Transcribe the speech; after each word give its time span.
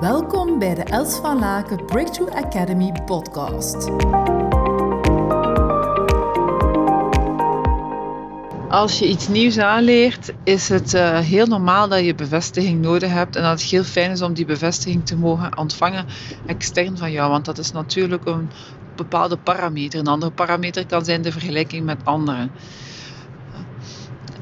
Welkom 0.00 0.58
bij 0.58 0.74
de 0.74 0.82
Els 0.82 1.16
van 1.16 1.38
Laken 1.38 1.84
Breakthrough 1.84 2.36
Academy 2.36 2.92
podcast. 3.04 3.90
Als 8.68 8.98
je 8.98 9.08
iets 9.08 9.28
nieuws 9.28 9.58
aanleert, 9.58 10.32
is 10.44 10.68
het 10.68 10.94
uh, 10.94 11.18
heel 11.18 11.46
normaal 11.46 11.88
dat 11.88 12.04
je 12.04 12.14
bevestiging 12.14 12.80
nodig 12.80 13.10
hebt 13.10 13.36
en 13.36 13.42
dat 13.42 13.60
het 13.60 13.70
heel 13.70 13.84
fijn 13.84 14.10
is 14.10 14.22
om 14.22 14.34
die 14.34 14.44
bevestiging 14.44 15.06
te 15.06 15.16
mogen 15.16 15.58
ontvangen 15.58 16.06
extern 16.46 16.96
van 16.96 17.12
jou, 17.12 17.30
want 17.30 17.44
dat 17.44 17.58
is 17.58 17.72
natuurlijk 17.72 18.26
een 18.26 18.50
bepaalde 18.96 19.36
parameter. 19.36 20.00
Een 20.00 20.06
andere 20.06 20.32
parameter 20.32 20.86
kan 20.86 21.04
zijn 21.04 21.22
de 21.22 21.32
vergelijking 21.32 21.84
met 21.84 22.04
anderen. 22.04 22.50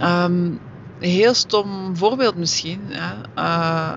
Um, 0.03 0.61
een 1.01 1.11
heel 1.11 1.35
stom 1.35 1.97
voorbeeld 1.97 2.37
misschien. 2.37 2.81
Hè. 2.89 3.15
Uh, 3.37 3.95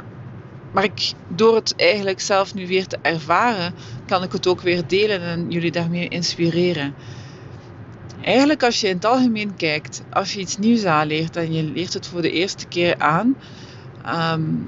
maar 0.72 0.84
ik, 0.84 1.14
door 1.28 1.56
het 1.56 1.74
eigenlijk 1.76 2.20
zelf 2.20 2.54
nu 2.54 2.68
weer 2.68 2.88
te 2.88 2.98
ervaren, 3.02 3.74
kan 4.06 4.24
ik 4.24 4.32
het 4.32 4.48
ook 4.48 4.62
weer 4.62 4.88
delen 4.88 5.22
en 5.22 5.52
jullie 5.52 5.72
daarmee 5.72 6.08
inspireren. 6.08 6.94
Eigenlijk 8.22 8.64
als 8.64 8.80
je 8.80 8.88
in 8.88 8.96
het 8.96 9.06
algemeen 9.06 9.56
kijkt, 9.56 10.02
als 10.10 10.34
je 10.34 10.40
iets 10.40 10.58
nieuws 10.58 10.86
aanleert 10.86 11.36
en 11.36 11.54
je 11.54 11.64
leert 11.64 11.94
het 11.94 12.08
voor 12.08 12.22
de 12.22 12.32
eerste 12.32 12.66
keer 12.66 12.98
aan, 12.98 13.36
um, 14.34 14.68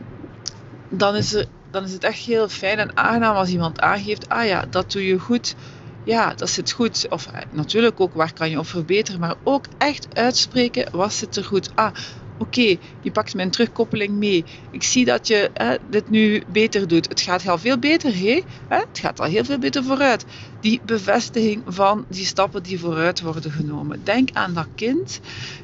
dan, 0.90 1.16
is 1.16 1.34
er, 1.34 1.46
dan 1.72 1.84
is 1.84 1.94
het 1.94 2.04
echt 2.04 2.20
heel 2.20 2.50
fijn 2.50 2.80
en 2.80 2.98
aangenaam 2.98 3.36
als 3.36 3.50
iemand 3.50 3.80
aangeeft, 3.80 4.30
ah 4.30 4.46
ja, 4.46 4.66
dat 4.70 4.92
doe 4.92 5.06
je 5.06 5.20
goed, 5.20 5.56
ja, 6.04 6.34
dat 6.34 6.50
zit 6.50 6.72
goed. 6.72 7.06
Of 7.10 7.28
eh, 7.28 7.42
natuurlijk 7.52 8.00
ook, 8.00 8.14
waar 8.14 8.34
kan 8.34 8.50
je 8.50 8.60
op 8.60 8.68
verbeteren, 8.68 9.20
maar 9.20 9.36
ook 9.44 9.66
echt 9.78 10.08
uitspreken, 10.14 10.92
wat 10.92 11.14
zit 11.14 11.36
er 11.36 11.44
goed? 11.44 11.76
Ah, 11.76 11.94
oké, 12.42 12.78
je 13.02 13.12
pakt 13.12 13.36
mijn 13.36 13.52
terugkoppeling 13.52 14.14
mee. 14.14 14.46
Ik 14.72 14.84
zie 14.84 15.06
dat 15.06 15.28
je 15.28 15.50
hè, 15.54 15.76
dit 15.90 16.10
nu 16.10 16.44
beter 16.48 16.88
doet. 16.88 17.10
Het 17.10 17.22
gaat 17.22 17.48
al 17.48 17.58
veel 17.58 17.80
beter, 17.80 18.14
hé? 18.18 18.42
Het 18.68 19.00
gaat 19.00 19.20
al 19.20 19.26
heel 19.26 19.46
veel 19.46 19.60
beter 19.60 19.84
vooruit. 19.84 20.26
Die 20.60 20.82
bevestiging 20.86 21.64
van 21.66 22.06
die 22.10 22.26
stappen 22.26 22.64
die 22.64 22.80
vooruit 22.80 23.22
worden 23.22 23.52
genomen. 23.52 24.04
Denk 24.04 24.30
aan 24.34 24.54
dat 24.54 24.68
kind 24.76 25.20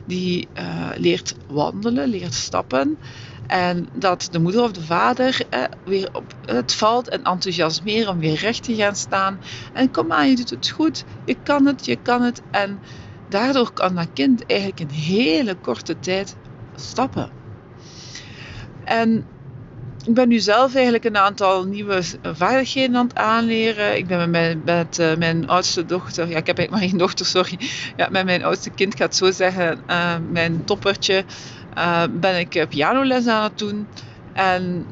die 0.05 0.47
uh, 0.57 0.89
leert 0.95 1.35
wandelen, 1.47 2.09
leert 2.09 2.33
stappen. 2.33 2.97
En 3.47 3.87
dat 3.93 4.27
de 4.31 4.39
moeder 4.39 4.63
of 4.63 4.71
de 4.71 4.81
vader 4.81 5.41
eh, 5.49 5.63
weer 5.85 6.09
op 6.13 6.33
het 6.45 6.73
valt 6.73 7.09
en 7.09 7.23
enthousiasmeren 7.23 8.13
om 8.13 8.19
weer 8.19 8.35
recht 8.35 8.63
te 8.63 8.75
gaan 8.75 8.95
staan. 8.95 9.39
En 9.73 9.91
kom 9.91 10.11
aan, 10.11 10.29
je 10.29 10.35
doet 10.35 10.49
het 10.49 10.69
goed. 10.69 11.03
Je 11.25 11.35
kan 11.43 11.65
het, 11.65 11.85
je 11.85 11.95
kan 12.01 12.21
het. 12.21 12.41
En 12.51 12.79
daardoor 13.29 13.71
kan 13.71 13.95
dat 13.95 14.07
kind 14.13 14.45
eigenlijk 14.45 14.79
in 14.79 14.89
hele 14.89 15.55
korte 15.55 15.99
tijd 15.99 16.35
stappen. 16.79 17.29
En 18.83 19.25
ik 20.05 20.13
ben 20.13 20.27
nu 20.27 20.39
zelf 20.39 20.73
eigenlijk 20.73 21.05
een 21.05 21.17
aantal 21.17 21.65
nieuwe 21.65 22.01
vaardigheden 22.21 22.95
aan 22.95 23.07
het 23.07 23.17
aanleren. 23.17 23.97
Ik 23.97 24.07
ben 24.07 24.17
met 24.17 24.29
mijn, 24.29 24.61
met, 24.65 24.99
uh, 24.99 25.15
mijn 25.15 25.47
oudste 25.47 25.85
dochter, 25.85 26.29
ja, 26.29 26.37
ik 26.37 26.47
heb 26.47 26.57
eigenlijk 26.57 26.71
maar 26.71 26.81
één 26.81 26.97
dochter, 26.97 27.25
sorry. 27.25 27.59
Ja, 27.97 28.07
met 28.11 28.25
mijn 28.25 28.43
oudste 28.43 28.69
kind, 28.69 28.95
gaat 28.95 29.15
zo 29.15 29.31
zeggen, 29.31 29.79
uh, 29.89 30.15
mijn 30.31 30.65
toppertje, 30.65 31.23
uh, 31.77 32.03
ben 32.11 32.39
ik 32.39 32.65
pianoles 32.69 33.27
aan 33.27 33.43
het 33.43 33.57
doen. 33.57 33.87
En 34.33 34.85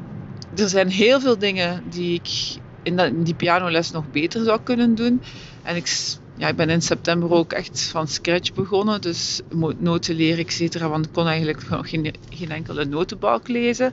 er 0.56 0.68
zijn 0.68 0.88
heel 0.88 1.20
veel 1.20 1.38
dingen 1.38 1.82
die 1.90 2.14
ik 2.14 2.58
in, 2.82 2.98
in 2.98 3.22
die 3.22 3.34
pianoles 3.34 3.90
nog 3.90 4.10
beter 4.10 4.44
zou 4.44 4.60
kunnen 4.62 4.94
doen. 4.94 5.22
En 5.62 5.76
ik 5.76 6.16
ja, 6.36 6.48
ik 6.48 6.56
ben 6.56 6.70
in 6.70 6.82
september 6.82 7.30
ook 7.30 7.52
echt 7.52 7.82
van 7.82 8.08
scratch 8.08 8.52
begonnen. 8.52 9.00
Dus 9.00 9.40
noten 9.78 10.14
leren, 10.14 10.44
et 10.44 10.52
cetera. 10.52 10.88
Want 10.88 11.06
ik 11.06 11.12
kon 11.12 11.26
eigenlijk 11.26 11.68
nog 11.68 11.90
geen, 11.90 12.14
geen 12.30 12.50
enkele 12.50 12.84
notenbalk 12.84 13.48
lezen. 13.48 13.92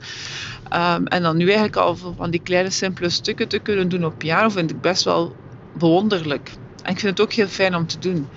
Um, 0.73 1.07
en 1.07 1.21
dan 1.21 1.37
nu 1.37 1.43
eigenlijk 1.45 1.75
al 1.75 1.95
van 1.95 2.31
die 2.31 2.41
kleine 2.41 2.69
simpele 2.69 3.09
stukken 3.09 3.47
te 3.47 3.59
kunnen 3.59 3.89
doen 3.89 4.05
op 4.05 4.17
piano 4.17 4.49
vind 4.49 4.71
ik 4.71 4.81
best 4.81 5.03
wel 5.03 5.35
bewonderlijk. 5.77 6.51
En 6.83 6.91
ik 6.91 6.99
vind 6.99 7.17
het 7.17 7.27
ook 7.27 7.33
heel 7.33 7.47
fijn 7.47 7.75
om 7.75 7.87
te 7.87 7.99
doen. 7.99 8.27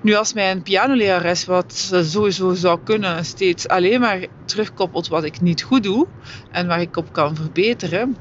Nu, 0.00 0.14
als 0.14 0.32
mijn 0.32 0.62
pianolerares, 0.62 1.44
wat 1.44 1.92
sowieso 2.02 2.54
zou 2.54 2.80
kunnen, 2.84 3.24
steeds 3.24 3.68
alleen 3.68 4.00
maar 4.00 4.26
terugkoppelt 4.44 5.08
wat 5.08 5.24
ik 5.24 5.40
niet 5.40 5.62
goed 5.62 5.82
doe 5.82 6.06
en 6.50 6.66
waar 6.66 6.80
ik 6.80 6.96
op 6.96 7.12
kan 7.12 7.36
verbeteren, 7.36 8.16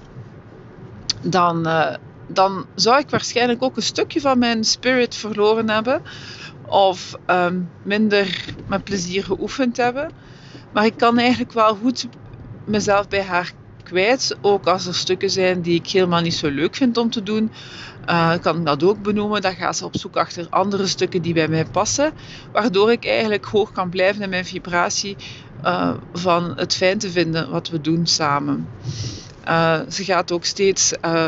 dan, 1.22 1.67
uh, 1.67 1.94
dan 2.33 2.65
zou 2.75 2.99
ik 2.99 3.09
waarschijnlijk 3.09 3.63
ook 3.63 3.75
een 3.75 3.83
stukje 3.83 4.21
van 4.21 4.39
mijn 4.39 4.63
spirit 4.63 5.15
verloren 5.15 5.69
hebben. 5.69 6.01
Of 6.65 7.15
um, 7.27 7.69
minder 7.83 8.45
met 8.67 8.83
plezier 8.83 9.23
geoefend 9.23 9.77
hebben. 9.77 10.11
Maar 10.73 10.85
ik 10.85 10.97
kan 10.97 11.17
eigenlijk 11.17 11.51
wel 11.51 11.75
goed 11.75 12.07
mezelf 12.65 13.07
bij 13.07 13.23
haar 13.23 13.53
kwijt. 13.83 14.37
Ook 14.41 14.67
als 14.67 14.85
er 14.85 14.95
stukken 14.95 15.29
zijn 15.29 15.61
die 15.61 15.75
ik 15.75 15.87
helemaal 15.87 16.21
niet 16.21 16.33
zo 16.33 16.49
leuk 16.49 16.75
vind 16.75 16.97
om 16.97 17.09
te 17.09 17.23
doen. 17.23 17.51
Uh, 18.09 18.33
kan 18.41 18.57
ik 18.57 18.65
dat 18.65 18.83
ook 18.83 19.01
benoemen. 19.01 19.41
Dan 19.41 19.55
gaat 19.55 19.77
ze 19.77 19.85
op 19.85 19.97
zoek 19.97 20.17
achter 20.17 20.47
andere 20.49 20.87
stukken 20.87 21.21
die 21.21 21.33
bij 21.33 21.47
mij 21.47 21.65
passen. 21.65 22.13
Waardoor 22.51 22.91
ik 22.91 23.05
eigenlijk 23.05 23.45
hoog 23.45 23.71
kan 23.71 23.89
blijven 23.89 24.21
in 24.21 24.29
mijn 24.29 24.45
vibratie 24.45 25.17
uh, 25.63 25.93
van 26.13 26.53
het 26.55 26.75
fijn 26.75 26.97
te 26.97 27.11
vinden 27.11 27.49
wat 27.49 27.69
we 27.69 27.81
doen 27.81 28.05
samen. 28.05 28.67
Uh, 29.47 29.79
ze 29.90 30.03
gaat 30.03 30.31
ook 30.31 30.46
steeds. 30.46 30.94
Uh, 31.06 31.28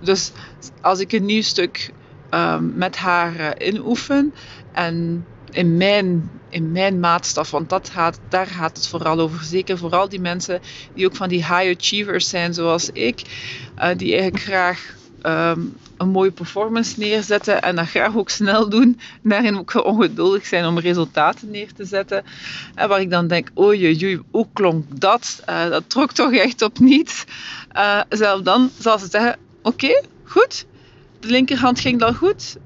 dus 0.00 0.32
als 0.80 1.00
ik 1.00 1.12
een 1.12 1.24
nieuw 1.24 1.42
stuk 1.42 1.92
uh, 2.30 2.58
met 2.58 2.96
haar 2.96 3.34
uh, 3.60 3.68
inoefen 3.68 4.34
en 4.72 5.26
in 5.50 5.76
mijn, 5.76 6.30
in 6.48 6.72
mijn 6.72 7.00
maatstaf, 7.00 7.50
want 7.50 7.68
dat 7.68 7.90
gaat, 7.90 8.18
daar 8.28 8.46
gaat 8.46 8.76
het 8.76 8.86
vooral 8.86 9.20
over. 9.20 9.44
Zeker 9.44 9.78
vooral 9.78 10.08
die 10.08 10.20
mensen 10.20 10.60
die 10.94 11.06
ook 11.06 11.16
van 11.16 11.28
die 11.28 11.38
high 11.38 11.74
achievers 11.78 12.28
zijn, 12.28 12.54
zoals 12.54 12.90
ik, 12.90 13.22
die 13.96 14.12
eigenlijk 14.12 14.42
graag 14.42 14.94
um, 15.26 15.76
een 15.96 16.08
mooie 16.08 16.30
performance 16.30 16.98
neerzetten 16.98 17.62
en 17.62 17.76
dat 17.76 17.88
graag 17.88 18.16
ook 18.16 18.30
snel 18.30 18.68
doen. 18.68 19.00
Daarin 19.22 19.58
ook 19.58 19.84
ongeduldig 19.84 20.46
zijn 20.46 20.66
om 20.66 20.78
resultaten 20.78 21.50
neer 21.50 21.72
te 21.72 21.84
zetten. 21.84 22.24
En 22.74 22.88
waar 22.88 23.00
ik 23.00 23.10
dan 23.10 23.26
denk, 23.26 23.50
oei, 23.58 24.20
hoe 24.30 24.46
klonk 24.52 25.00
dat? 25.00 25.42
Uh, 25.48 25.68
dat 25.68 25.84
trok 25.86 26.12
toch 26.12 26.32
echt 26.32 26.62
op 26.62 26.78
niets. 26.78 27.24
Uh, 27.76 28.00
zelf 28.08 28.40
dan 28.40 28.70
zal 28.78 28.98
ze 28.98 29.06
zeggen, 29.10 29.36
oké, 29.62 30.02
goed. 30.24 30.66
De 31.20 31.28
linkerhand 31.28 31.80
ging 31.80 32.00
dan 32.00 32.14
goed. 32.14 32.56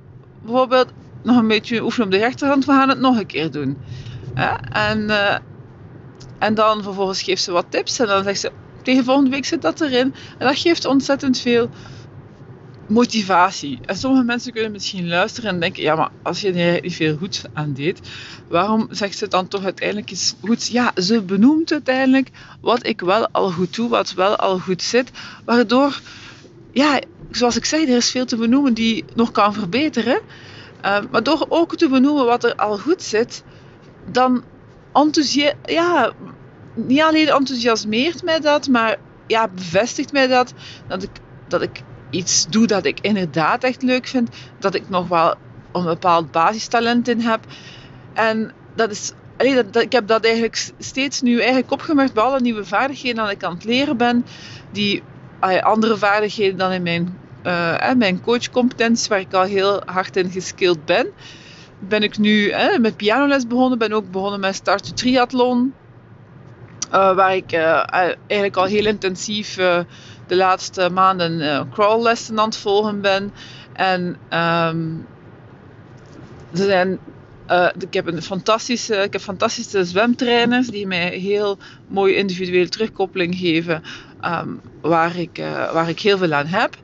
Bijvoorbeeld 0.43 0.93
nog 1.23 1.37
een 1.37 1.49
beetje 1.49 1.83
oefenen 1.83 2.07
op 2.07 2.13
de 2.13 2.19
rechterhand, 2.19 2.65
we 2.65 2.73
gaan 2.73 2.89
het 2.89 3.01
nog 3.01 3.19
een 3.19 3.27
keer 3.27 3.51
doen. 3.51 3.79
En, 4.73 5.01
uh, 5.01 5.37
en 6.39 6.55
dan 6.55 6.83
vervolgens 6.83 7.23
geeft 7.23 7.43
ze 7.43 7.53
wat 7.53 7.67
tips 7.69 7.99
en 7.99 8.07
dan 8.07 8.25
zegt 8.25 8.41
ze, 8.41 8.51
tegen 8.83 9.05
volgende 9.05 9.31
week 9.31 9.45
zit 9.45 9.63
dat 9.63 9.81
erin. 9.81 10.15
En 10.39 10.47
dat 10.47 10.59
geeft 10.59 10.85
ontzettend 10.85 11.39
veel 11.39 11.71
motivatie. 12.89 13.79
En 13.85 13.97
sommige 13.97 14.25
mensen 14.25 14.53
kunnen 14.53 14.73
misschien 14.73 15.09
luisteren 15.09 15.51
en 15.51 15.61
denken, 15.61 15.83
ja, 15.83 15.95
maar 15.95 16.11
als 16.23 16.41
je 16.41 16.53
er 16.53 16.83
niet 16.83 16.95
veel 16.95 17.17
goed 17.17 17.45
aan 17.53 17.73
deed, 17.73 18.01
waarom 18.49 18.87
zegt 18.91 19.19
ze 19.19 19.29
dan 19.29 19.49
toch 19.49 19.65
uiteindelijk 19.65 20.11
iets 20.11 20.35
goed? 20.41 20.67
Ja, 20.67 20.93
ze 20.97 21.23
benoemt 21.23 21.73
uiteindelijk 21.73 22.31
wat 22.61 22.87
ik 22.87 23.01
wel 23.01 23.29
al 23.29 23.51
goed 23.51 23.75
doe, 23.75 23.89
wat 23.89 24.13
wel 24.13 24.37
al 24.37 24.59
goed 24.59 24.83
zit, 24.83 25.11
waardoor, 25.45 26.01
ja, 26.73 27.01
zoals 27.31 27.57
ik 27.57 27.65
zei, 27.65 27.87
er 27.87 27.97
is 27.97 28.11
veel 28.11 28.27
te 28.27 28.37
benoemen 28.37 28.75
die 28.75 29.05
nog 29.15 29.31
kan 29.31 29.55
verbeteren. 29.55 30.21
Uh, 30.85 30.99
maar 31.11 31.23
door 31.23 31.47
ook 31.49 31.77
te 31.77 31.89
benoemen 31.89 32.25
wat 32.25 32.45
er 32.45 32.55
al 32.55 32.79
goed 32.79 33.03
zit, 33.03 33.45
dan 34.11 34.45
enthousiast, 34.93 35.55
ja, 35.65 36.13
niet 36.75 37.01
alleen 37.01 37.29
enthousiasmeert 37.29 38.23
mij 38.23 38.41
dat, 38.41 38.69
maar 38.69 38.97
ja, 39.27 39.49
bevestigt 39.49 40.13
mij 40.13 40.27
dat, 40.27 40.53
dat 40.87 41.03
ik, 41.03 41.11
dat 41.49 41.63
ik 41.63 41.83
iets 42.11 42.47
doe 42.47 42.67
dat 42.67 42.85
ik 42.85 43.01
inderdaad 43.01 43.65
echt 43.65 43.83
leuk 43.83 44.07
vind, 44.07 44.29
dat 44.59 44.75
ik 44.75 44.89
nog 44.89 45.09
wel 45.09 45.35
een 45.73 45.85
bepaald 45.85 46.31
basistalent 46.31 47.09
in 47.09 47.21
heb. 47.21 47.41
En 48.13 48.53
dat 48.75 48.91
is, 48.91 49.13
dat, 49.37 49.83
ik 49.83 49.93
heb 49.93 50.07
dat 50.07 50.25
eigenlijk 50.25 50.73
steeds 50.79 51.21
nu 51.21 51.39
eigenlijk 51.39 51.71
opgemerkt 51.71 52.13
bij 52.13 52.23
alle 52.23 52.41
nieuwe 52.41 52.65
vaardigheden 52.65 53.25
dat 53.25 53.31
ik 53.31 53.45
aan 53.45 53.55
het 53.55 53.65
leren 53.65 53.97
ben, 53.97 54.27
die 54.71 55.03
andere 55.61 55.97
vaardigheden 55.97 56.59
dan 56.59 56.73
in 56.73 56.83
mijn, 56.83 57.19
uh, 57.45 57.93
mijn 57.93 58.21
coachcompetenties, 58.21 59.09
waar 59.09 59.21
ik 59.21 59.35
al 59.35 59.43
heel 59.43 59.83
hard 59.85 60.17
in 60.17 60.31
geskild 60.31 60.85
ben. 60.85 61.07
Ben 61.79 62.03
ik 62.03 62.19
nu 62.19 62.49
eh, 62.49 62.79
met 62.79 62.97
pianoles 62.97 63.47
begonnen, 63.47 63.79
ben 63.79 63.93
ook 63.93 64.11
begonnen 64.11 64.41
met 64.41 64.55
Start 64.55 64.97
Triathlon. 64.97 65.75
Uh, 66.93 67.15
waar 67.15 67.37
ik 67.37 67.53
uh, 67.53 67.83
eigenlijk 67.91 68.57
al 68.57 68.65
heel 68.65 68.87
intensief 68.87 69.55
de 70.27 70.37
laatste 70.37 70.91
maanden 70.91 71.69
crawllessen 71.71 72.39
aan 72.39 72.45
het 72.45 72.57
volgen 72.57 73.01
ben. 73.01 73.33
En 73.73 74.17
um, 74.31 75.07
ze 76.55 76.65
zijn, 76.65 76.99
ik 77.79 77.95
heb 77.95 78.07
een 78.07 78.23
fantastische, 78.23 78.97
ik 78.97 79.13
heb 79.13 79.23
fantastische 79.23 79.85
zwemtrainers 79.85 80.69
die 80.69 80.87
mij 80.87 81.09
heel 81.09 81.59
mooie 81.89 82.17
individuele 82.17 82.69
terugkoppeling 82.69 83.35
geven, 83.35 83.83
um, 84.25 84.61
waar, 84.81 85.17
ik, 85.17 85.43
waar 85.73 85.89
ik 85.89 86.01
heel 86.01 86.19
veel 86.19 86.33
aan 86.33 86.47
heb. 86.47 86.77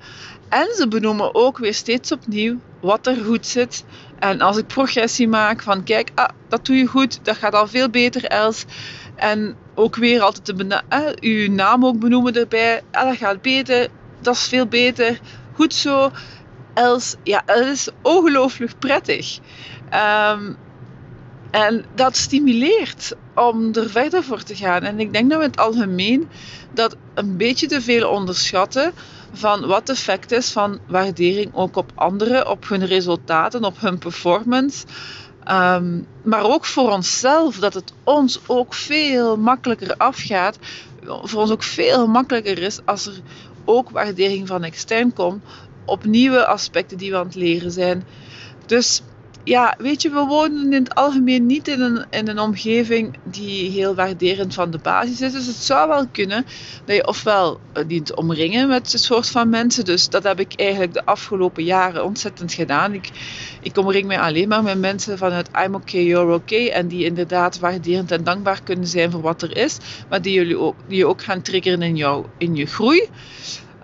En 0.49 0.69
ze 0.77 0.89
benoemen 0.89 1.35
ook 1.35 1.59
weer 1.59 1.75
steeds 1.75 2.13
opnieuw 2.13 2.59
wat 2.81 3.07
er 3.07 3.17
goed 3.25 3.47
zit. 3.47 3.85
En 4.23 4.41
als 4.41 4.57
ik 4.57 4.67
progressie 4.67 5.29
maak 5.29 5.63
van 5.63 5.85
kijk, 5.85 6.11
ah, 6.15 6.29
dat 6.49 6.67
doe 6.67 6.77
je 6.77 6.87
goed, 6.87 7.19
dat 7.23 7.37
gaat 7.37 7.55
al 7.55 7.69
veel 7.69 7.89
beter 7.89 8.25
Els. 8.25 8.65
En 9.15 9.57
ook 9.75 9.97
weer 9.97 10.21
altijd 10.21 10.45
te 10.45 10.83
uh, 10.91 11.09
uw 11.21 11.53
naam 11.53 11.87
ook 11.87 11.99
benoemen 11.99 12.35
erbij. 12.35 12.83
Ah, 12.91 13.09
dat 13.09 13.17
gaat 13.17 13.43
beter, 13.43 13.89
dat 14.21 14.35
is 14.35 14.47
veel 14.47 14.67
beter. 14.67 15.21
Goed 15.55 15.75
zo. 15.75 16.11
Els, 16.75 17.17
ja, 17.23 17.43
het 17.47 17.67
is 17.67 17.89
ongelooflijk 18.03 18.79
prettig. 18.79 19.39
Um, 20.31 20.57
en 21.51 21.85
dat 21.95 22.17
stimuleert 22.17 23.15
om 23.35 23.75
er 23.75 23.91
verder 23.91 24.23
voor 24.23 24.43
te 24.43 24.55
gaan. 24.55 24.83
En 24.83 25.01
ik 25.01 25.13
denk 25.13 25.31
dat 25.31 25.39
we 25.39 25.45
in 25.45 25.51
het 25.51 25.61
algemeen 25.61 26.29
dat 26.73 26.97
een 27.15 27.37
beetje 27.37 27.67
te 27.67 27.81
veel 27.81 28.11
onderschatten 28.11 28.93
van 29.33 29.67
wat 29.67 29.89
het 29.89 29.89
effect 29.89 30.33
is 30.33 30.51
van 30.51 30.79
waardering 30.87 31.55
ook 31.55 31.77
op 31.77 31.93
anderen, 31.95 32.51
op 32.51 32.69
hun 32.69 32.87
resultaten, 32.87 33.65
op 33.65 33.81
hun 33.81 33.99
performance. 33.99 34.87
Ehm, 35.45 36.01
maar 36.23 36.45
ook 36.45 36.65
voor 36.65 36.91
onszelf, 36.91 37.59
dat 37.59 37.75
het 37.75 37.93
ons 38.05 38.41
ook 38.47 38.75
veel 38.75 39.37
makkelijker 39.37 39.97
afgaat. 39.97 40.59
Voor 41.05 41.41
ons 41.41 41.51
ook 41.51 41.63
veel 41.63 42.07
makkelijker 42.07 42.59
is 42.59 42.79
als 42.85 43.07
er 43.07 43.21
ook 43.65 43.91
waardering 43.91 44.49
van 44.49 44.65
extern 44.65 45.13
komt 45.13 45.43
op 45.85 46.05
nieuwe 46.05 46.47
aspecten 46.47 46.99
die 46.99 47.11
we 47.11 47.17
aan 47.17 47.27
het 47.27 47.35
leren 47.35 47.73
zijn. 47.73 48.05
Dus 48.67 49.03
ja, 49.45 49.75
weet 49.79 50.03
je, 50.03 50.11
we 50.11 50.25
wonen 50.25 50.73
in 50.73 50.83
het 50.83 50.95
algemeen 50.95 51.47
niet 51.47 51.69
in 51.69 51.81
een, 51.81 52.07
in 52.11 52.29
een 52.29 52.39
omgeving 52.39 53.17
die 53.25 53.71
heel 53.71 53.95
waarderend 53.95 54.55
van 54.55 54.71
de 54.71 54.79
basis 54.79 55.21
is. 55.21 55.33
Dus 55.33 55.47
het 55.47 55.57
zou 55.57 55.89
wel 55.89 56.07
kunnen 56.07 56.47
dat 56.85 56.97
je 56.97 57.07
ofwel 57.07 57.61
eh, 57.73 57.85
dient 57.87 58.15
omringen 58.15 58.69
met 58.69 58.93
een 58.93 58.99
soort 58.99 59.29
van 59.29 59.49
mensen. 59.49 59.85
Dus 59.85 60.09
dat 60.09 60.23
heb 60.23 60.41
ik 60.41 60.53
eigenlijk 60.57 60.93
de 60.93 61.05
afgelopen 61.05 61.65
jaren 61.65 62.05
ontzettend 62.05 62.53
gedaan. 62.53 62.95
Ik, 62.95 63.11
ik 63.63 63.77
omring 63.77 64.07
mij 64.07 64.21
alleen 64.21 64.49
maar 64.49 64.63
met 64.63 64.79
mensen 64.79 65.19
vanuit 65.19 65.49
I'm 65.65 65.75
okay, 65.75 66.05
you're 66.05 66.35
okay. 66.35 66.69
En 66.69 66.89
die 66.89 67.05
inderdaad 67.05 67.59
waarderend 67.59 68.11
en 68.11 68.25
dankbaar 68.25 68.63
kunnen 68.63 68.87
zijn 68.87 69.11
voor 69.11 69.23
wat 69.23 69.43
er 69.43 69.57
is. 69.57 69.77
Maar 70.09 70.23
die, 70.23 70.33
jullie 70.33 70.59
ook, 70.59 70.77
die 70.89 70.99
je 70.99 71.07
ook 71.07 71.23
gaan 71.23 71.43
triggeren 71.43 71.83
in, 71.83 71.97
jou, 71.97 72.27
in 72.39 72.55
je 72.55 72.67
groei. 72.67 73.09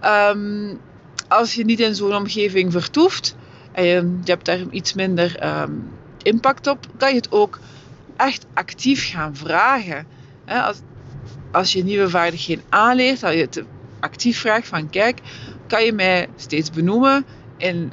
Um, 0.05 0.81
als 1.29 1.55
je 1.55 1.65
niet 1.65 1.81
in 1.81 1.95
zo'n 1.95 2.15
omgeving 2.15 2.73
vertoeft 2.73 3.37
en 3.73 3.85
je, 3.85 4.21
hebt 4.25 4.45
daar 4.45 4.61
iets 4.71 4.95
minder 4.95 5.37
ehm, 5.37 5.73
impact 6.23 6.67
op, 6.67 6.87
kan 6.97 7.09
je 7.09 7.17
het 7.17 7.33
ook 7.33 7.59
echt 8.17 8.47
actief 8.55 9.11
gaan 9.11 9.37
vragen. 9.37 10.07
als, 10.47 10.81
als 11.51 11.73
je 11.73 11.85
nieuwe 11.85 12.09
vaardigheden 12.09 12.65
aanleert, 12.69 13.21
dat 13.21 13.33
je 13.33 13.41
het 13.41 13.63
actief 14.01 14.41
vraagt 14.41 14.69
van 14.69 14.91
kijk, 14.91 15.21
kan 15.67 15.85
je 15.85 15.93
mij 15.93 16.29
steeds 16.37 16.71
benoemen? 16.71 17.27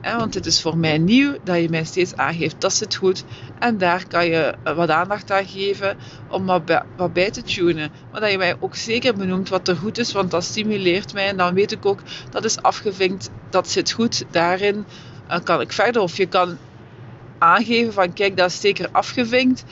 Want 0.01 0.33
het 0.33 0.45
is 0.45 0.61
voor 0.61 0.77
mij 0.77 0.97
nieuw 0.97 1.37
dat 1.43 1.61
je 1.61 1.69
mij 1.69 1.83
steeds 1.83 2.15
aangeeft 2.15 2.61
dat 2.61 2.73
zit 2.73 2.95
goed. 2.95 3.23
En 3.59 3.77
daar 3.77 4.07
kan 4.07 4.25
je 4.25 4.53
eh, 4.63 4.75
wat 4.75 4.89
aandacht 4.89 5.31
aan 5.31 5.45
geven 5.45 5.97
om 6.29 6.45
wat 6.45 6.65
bij, 6.65 6.83
wat 6.97 7.13
bij 7.13 7.31
te 7.31 7.41
tunen. 7.41 7.91
Maar 8.11 8.21
dat 8.21 8.31
je 8.31 8.37
mij 8.37 8.55
ook 8.59 8.75
zeker 8.75 9.15
benoemt 9.15 9.49
wat 9.49 9.67
er 9.67 9.75
goed 9.75 9.97
is, 9.97 10.11
want 10.11 10.31
dat 10.31 10.43
stimuleert 10.43 11.13
mij. 11.13 11.27
En 11.27 11.37
dan 11.37 11.53
weet 11.53 11.71
ik 11.71 11.85
ook 11.85 11.99
dat 12.29 12.43
is 12.45 12.61
afgevinkt, 12.61 13.29
dat 13.49 13.69
zit 13.69 13.91
goed 13.91 14.23
daarin 14.31 14.85
kan 15.43 15.61
ik 15.61 15.71
verder. 15.71 16.01
Of 16.01 16.17
je 16.17 16.25
kan 16.25 16.57
aangeven 17.37 17.93
van 17.93 18.13
kijk, 18.13 18.37
dat 18.37 18.49
is 18.49 18.59
zeker 18.59 18.89
afgevinkt. 18.91 19.63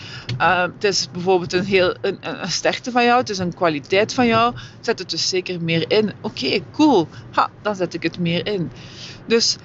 Uh, 0.42 0.62
het 0.62 0.84
is 0.84 1.08
bijvoorbeeld 1.12 1.54
een, 1.54 1.66
heel, 1.66 1.96
een, 2.02 2.18
een, 2.22 2.52
sterkte 2.52 2.92
van 2.92 3.04
jou, 3.04 3.20
het 3.20 3.30
is 3.30 3.38
een 3.38 3.54
kwaliteit 3.54 4.14
van 4.14 4.28
jou. 4.28 4.56
Zet 4.80 5.00
het 5.00 5.10
dus 5.10 5.30
zeker 5.30 5.62
meer 5.62 5.92
in. 5.92 6.12
Oké, 6.22 6.60
cool. 6.72 7.08
Ha, 7.32 7.50
dan 7.62 7.76
zet 7.76 7.94
ik 7.94 8.04
het 8.04 8.20
meer 8.20 8.48
in. 8.48 8.72
Dus 9.26 9.58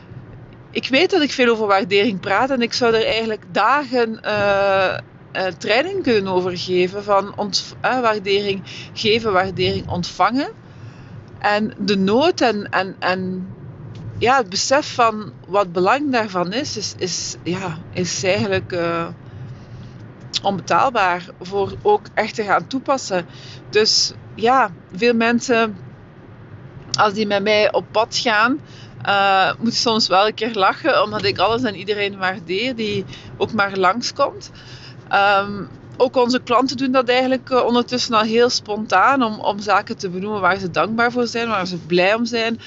ik 0.70 0.88
weet 0.88 1.10
dat 1.10 1.22
ik 1.22 1.32
veel 1.32 1.52
over 1.52 1.66
waardering 1.66 2.20
praat 2.20 2.50
en 2.50 2.62
ik 2.62 2.72
zou 2.72 2.94
er 2.94 3.04
eigenlijk 3.04 3.44
dagen 3.52 4.20
uh, 4.24 4.98
uh, 5.32 5.46
training 5.58 6.02
kunnen 6.02 6.32
over 6.32 6.58
geven 6.58 7.04
van 7.04 7.36
ont, 7.36 7.76
waardering 7.80 8.62
geven, 8.92 9.32
waardering 9.32 9.88
ontvangen. 9.88 10.48
En 11.38 11.74
de 11.78 11.96
nood 11.96 12.40
en, 12.40 12.68
en, 12.70 12.96
en 12.98 13.48
ja, 14.18 14.36
het 14.36 14.48
besef 14.48 14.94
van 14.94 15.32
wat 15.46 15.72
belang 15.72 16.12
daarvan 16.12 16.52
is, 16.52 16.76
is, 16.76 16.94
is, 16.98 17.36
ja, 17.42 17.78
is 17.92 18.24
eigenlijk 18.24 18.72
uh, 18.72 19.06
onbetaalbaar 20.42 21.26
voor 21.40 21.72
ook 21.82 22.06
echt 22.14 22.34
te 22.34 22.42
gaan 22.42 22.66
toepassen. 22.66 23.26
Dus 23.70 24.12
ja, 24.34 24.70
veel 24.94 25.14
mensen, 25.14 25.76
als 26.98 27.12
die 27.12 27.26
met 27.26 27.42
mij 27.42 27.72
op 27.72 27.84
pad 27.90 28.16
gaan, 28.16 28.60
uh, 29.06 29.52
moeten 29.58 29.80
soms 29.80 30.08
wel 30.08 30.26
een 30.26 30.34
keer 30.34 30.54
lachen, 30.54 31.02
omdat 31.02 31.24
ik 31.24 31.38
alles 31.38 31.62
en 31.62 31.76
iedereen 31.76 32.18
waardeer 32.18 32.76
die 32.76 33.04
ook 33.36 33.52
maar 33.52 33.76
langskomt. 33.76 34.50
Um, 35.12 35.68
ook 35.96 36.16
onze 36.16 36.40
klanten 36.40 36.76
doen 36.76 36.92
dat 36.92 37.08
eigenlijk 37.08 37.50
uh, 37.50 37.64
ondertussen 37.64 38.14
al 38.14 38.22
heel 38.22 38.50
spontaan 38.50 39.22
om, 39.22 39.40
om 39.40 39.60
zaken 39.60 39.96
te 39.96 40.08
benoemen 40.08 40.40
waar 40.40 40.58
ze 40.58 40.70
dankbaar 40.70 41.12
voor 41.12 41.26
zijn, 41.26 41.48
waar 41.48 41.66
ze 41.66 41.76
blij 41.76 42.14
om 42.14 42.24
zijn. 42.24 42.60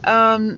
Ehm, 0.00 0.54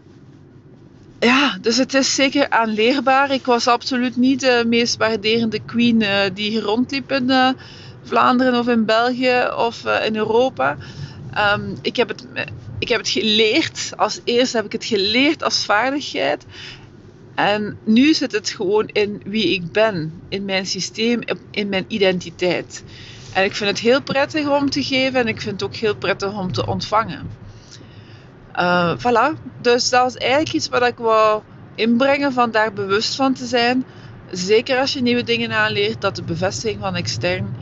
ja, 1.20 1.58
dus 1.60 1.76
het 1.76 1.94
is 1.94 2.14
zeker 2.14 2.50
aanleerbaar. 2.50 3.30
Ik 3.30 3.44
was 3.44 3.66
absoluut 3.66 4.16
niet 4.16 4.40
de 4.40 4.64
meest 4.66 4.96
waarderende 4.96 5.60
queen 5.64 6.00
uh, 6.00 6.20
die 6.34 6.50
hier 6.50 6.62
rondliep 6.62 7.12
in 7.12 7.30
uh, 7.30 7.48
Vlaanderen 8.02 8.58
of 8.58 8.68
in 8.68 8.84
België 8.84 9.48
of 9.56 9.84
uh, 9.84 10.06
in 10.06 10.16
Europa. 10.16 10.76
Um, 11.54 11.78
ik, 11.82 11.96
heb 11.96 12.08
het, 12.08 12.26
ik 12.78 12.88
heb 12.88 12.98
het 12.98 13.08
geleerd. 13.08 13.92
Als 13.96 14.20
eerste 14.24 14.56
heb 14.56 14.66
ik 14.66 14.72
het 14.72 14.84
geleerd 14.84 15.42
als 15.42 15.64
vaardigheid. 15.64 16.44
En 17.34 17.78
nu 17.84 18.14
zit 18.14 18.32
het 18.32 18.50
gewoon 18.50 18.88
in 18.88 19.22
wie 19.24 19.54
ik 19.54 19.72
ben, 19.72 20.22
in 20.28 20.44
mijn 20.44 20.66
systeem, 20.66 21.20
in 21.50 21.68
mijn 21.68 21.84
identiteit. 21.88 22.84
En 23.32 23.44
ik 23.44 23.54
vind 23.54 23.70
het 23.70 23.78
heel 23.78 24.02
prettig 24.02 24.48
om 24.48 24.70
te 24.70 24.82
geven 24.82 25.20
en 25.20 25.28
ik 25.28 25.40
vind 25.40 25.60
het 25.60 25.70
ook 25.70 25.76
heel 25.76 25.96
prettig 25.96 26.38
om 26.38 26.52
te 26.52 26.66
ontvangen. 26.66 27.39
Uh, 28.56 28.96
voilà. 28.98 29.36
Dus 29.60 29.90
dat 29.90 30.08
is 30.08 30.16
eigenlijk 30.16 30.52
iets 30.52 30.68
wat 30.68 30.86
ik 30.86 30.96
wou 30.96 31.42
inbrengen, 31.74 32.32
van 32.32 32.50
daar 32.50 32.72
bewust 32.72 33.14
van 33.14 33.34
te 33.34 33.46
zijn. 33.46 33.84
Zeker 34.30 34.78
als 34.78 34.92
je 34.92 35.02
nieuwe 35.02 35.22
dingen 35.22 35.52
aanleert, 35.52 36.00
dat 36.00 36.16
de 36.16 36.22
bevestiging 36.22 36.80
van 36.80 36.94
extern 36.94 37.56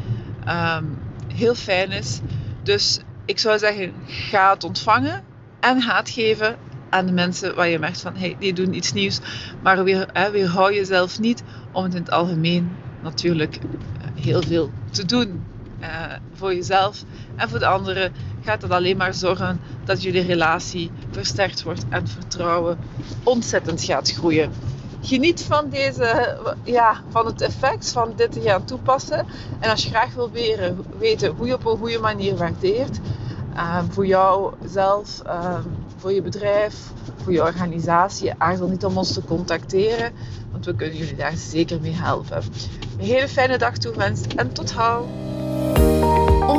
um, 0.48 0.98
heel 1.34 1.54
fijn 1.54 1.90
is. 1.90 2.20
Dus 2.62 3.00
ik 3.24 3.38
zou 3.38 3.58
zeggen, 3.58 3.92
ga 4.06 4.52
het 4.52 4.64
ontvangen 4.64 5.24
en 5.60 5.82
ga 5.82 6.02
geven 6.04 6.56
aan 6.90 7.06
de 7.06 7.12
mensen 7.12 7.54
waar 7.54 7.68
je 7.68 7.78
merkt 7.78 8.00
van, 8.00 8.16
hey, 8.16 8.36
die 8.38 8.52
doen 8.52 8.74
iets 8.74 8.92
nieuws. 8.92 9.20
Maar 9.62 9.84
weer, 9.84 10.08
hè, 10.12 10.30
weerhou 10.30 10.74
jezelf 10.74 11.18
niet 11.18 11.42
om 11.72 11.84
het 11.84 11.94
in 11.94 12.00
het 12.00 12.10
algemeen 12.10 12.70
natuurlijk 13.02 13.56
eh, 13.56 14.24
heel 14.24 14.42
veel 14.42 14.70
te 14.90 15.04
doen. 15.04 15.44
Uh, 15.80 15.88
voor 16.34 16.54
jezelf 16.54 17.04
en 17.36 17.48
voor 17.48 17.58
de 17.58 17.66
anderen 17.66 18.12
gaat 18.48 18.60
dat 18.60 18.70
alleen 18.70 18.96
maar 18.96 19.14
zorgen 19.14 19.60
dat 19.84 20.02
jullie 20.02 20.22
relatie 20.22 20.90
versterkt 21.10 21.62
wordt 21.62 21.84
en 21.88 22.08
vertrouwen 22.08 22.78
ontzettend 23.22 23.82
gaat 23.82 24.10
groeien. 24.10 24.50
Geniet 25.00 25.42
van, 25.42 25.68
deze, 25.70 26.36
ja, 26.64 27.02
van 27.08 27.26
het 27.26 27.40
effect 27.40 27.92
van 27.92 28.12
dit 28.16 28.32
te 28.32 28.40
gaan 28.40 28.64
toepassen. 28.64 29.26
En 29.60 29.70
als 29.70 29.82
je 29.82 29.88
graag 29.88 30.14
wil 30.14 30.30
weten, 30.98 31.34
hoe 31.36 31.46
je 31.46 31.54
op 31.54 31.66
een 31.66 31.76
goede 31.76 31.98
manier 31.98 32.36
waardeert, 32.36 32.98
uh, 33.54 33.78
voor 33.88 34.06
jouzelf, 34.06 35.22
uh, 35.26 35.58
voor 35.96 36.12
je 36.12 36.22
bedrijf, 36.22 36.74
voor 37.22 37.32
je 37.32 37.42
organisatie, 37.42 38.32
aarzel 38.38 38.68
niet 38.68 38.84
om 38.84 38.96
ons 38.96 39.12
te 39.12 39.24
contacteren, 39.24 40.12
want 40.50 40.64
we 40.64 40.74
kunnen 40.74 40.96
jullie 40.96 41.16
daar 41.16 41.36
zeker 41.36 41.80
mee 41.80 41.94
helpen. 41.94 42.42
Een 42.98 43.04
hele 43.04 43.28
fijne 43.28 43.58
dag 43.58 43.76
toewenst 43.76 44.32
en 44.32 44.52
tot 44.52 44.72
hou! 44.72 45.06